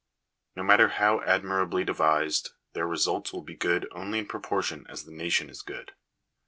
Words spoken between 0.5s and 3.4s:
No matter how admirably devised, their results